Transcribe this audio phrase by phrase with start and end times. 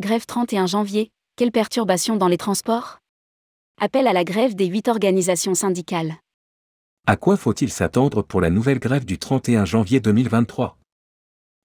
[0.00, 2.98] Grève 31 janvier, quelle perturbation dans les transports?
[3.78, 6.14] Appel à la grève des huit organisations syndicales.
[7.06, 10.78] À quoi faut-il s'attendre pour la nouvelle grève du 31 janvier 2023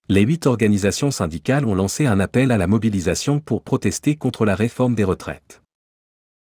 [0.09, 4.55] Les huit organisations syndicales ont lancé un appel à la mobilisation pour protester contre la
[4.55, 5.62] réforme des retraites.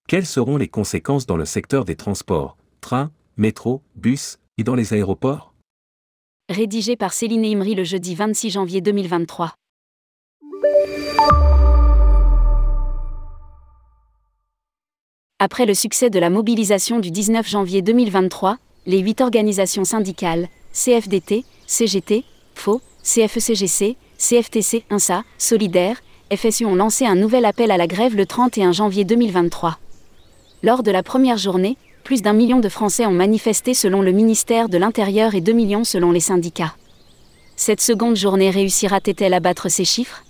[0.07, 4.93] Quelles seront les conséquences dans le secteur des transports, trains, métro, bus, et dans les
[4.93, 5.55] aéroports?
[6.48, 9.55] Rédigé par Céline Imri le jeudi 26 janvier 2023.
[15.44, 21.45] Après le succès de la mobilisation du 19 janvier 2023, les huit organisations syndicales, CFDT,
[21.66, 22.23] CGT,
[22.54, 25.99] FO, CFECGC, CFTC, INSA, Solidaire,
[26.32, 29.80] FSU ont lancé un nouvel appel à la grève le 31 janvier 2023.
[30.62, 34.70] Lors de la première journée, plus d'un million de Français ont manifesté selon le ministère
[34.70, 36.76] de l'Intérieur et 2 millions selon les syndicats.
[37.55, 40.24] Cette seconde journée réussira-t-elle à battre ces chiffres?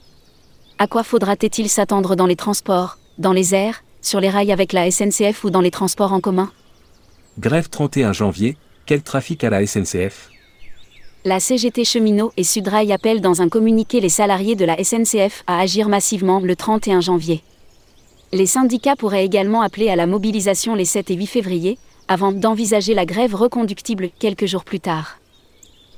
[0.79, 4.89] À quoi faudra-t-il s'attendre dans les transports, dans les airs, sur les rails avec la
[4.89, 6.51] SNCF ou dans les transports en commun?
[7.39, 10.29] Grève 31 janvier, quel trafic à la SNCF
[11.23, 15.59] La CGT Cheminot et Sudrail appellent dans un communiqué les salariés de la SNCF à
[15.59, 17.41] agir massivement le 31 janvier.
[18.33, 22.93] Les syndicats pourraient également appeler à la mobilisation les 7 et 8 février, avant d'envisager
[22.93, 25.17] la grève reconductible quelques jours plus tard.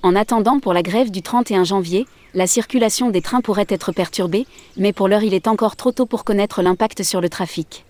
[0.04, 4.46] En attendant pour la grève du 31 janvier, la circulation des trains pourrait être perturbée,
[4.76, 7.86] mais pour l'heure il est encore trop tôt pour connaître l'impact sur le trafic.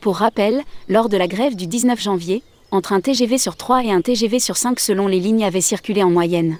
[0.00, 3.90] Pour rappel, lors de la grève du 19 janvier, entre un TGV sur 3 et
[3.90, 6.58] un TGV sur 5 selon les lignes avaient circulé en moyenne.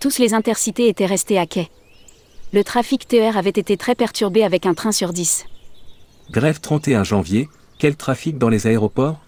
[0.00, 1.68] Tous les intercités étaient restés à quai.
[2.52, 5.44] Le trafic TER avait été très perturbé avec un train sur 10.
[6.30, 9.20] Grève 31 janvier, quel trafic dans les aéroports?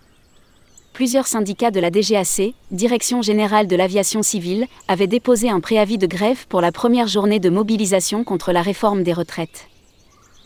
[0.93, 6.07] Plusieurs syndicats de la DGAC, Direction générale de l'aviation civile, avaient déposé un préavis de
[6.07, 9.69] grève pour la première journée de mobilisation contre la réforme des retraites.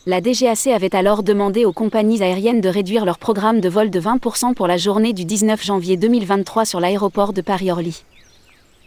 [0.09, 3.99] La DGAC avait alors demandé aux compagnies aériennes de réduire leur programme de vol de
[3.99, 8.05] 20% pour la journée du 19 janvier 2023 sur l'aéroport de Paris-Orly.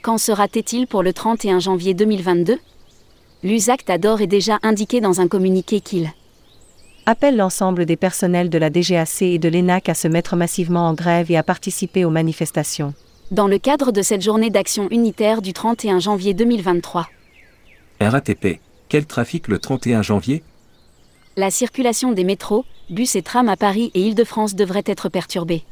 [0.00, 2.58] Quand sera-t-il pour le 31 janvier 2022
[3.42, 6.10] L'USACT a d'ores et déjà indiqué dans un communiqué qu'il
[7.04, 10.94] appelle l'ensemble des personnels de la DGAC et de l'ENAC à se mettre massivement en
[10.94, 12.94] grève et à participer aux manifestations.
[13.30, 17.10] Dans le cadre de cette journée d'action unitaire du 31 janvier 2023.
[18.00, 20.42] RATP, quel trafic le 31 janvier?
[21.36, 25.62] La circulation des métros, bus et trams à Paris et Île-de-France devrait être perturbée.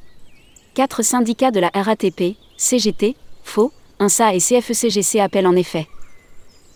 [0.74, 5.88] Quatre syndicats de la RATP, CGT, FO, INSA et CFECGC appellent en effet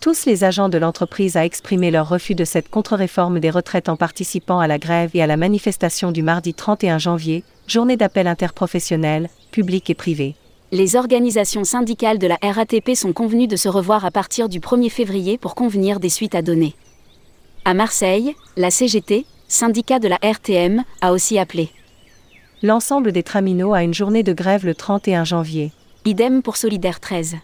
[0.01, 3.95] tous les agents de l'entreprise à exprimer leur refus de cette contre-réforme des retraites en
[3.95, 9.29] participant à la grève et à la manifestation du mardi 31 janvier, journée d'appel interprofessionnel,
[9.51, 10.35] public et privé.
[10.73, 14.89] Les organisations syndicales de la RATP sont convenues de se revoir à partir du 1er
[14.89, 16.75] février pour convenir des suites à donner.
[17.65, 21.69] À Marseille, la CGT, syndicat de la RTM, a aussi appelé.
[22.61, 25.71] L'ensemble des traminots a une journée de grève le 31 janvier.
[26.03, 27.37] Idem pour Solidaire 13.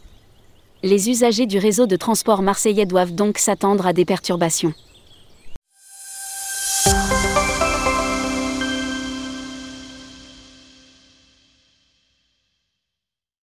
[0.84, 4.74] Les usagers du réseau de transport marseillais doivent donc s'attendre à des perturbations.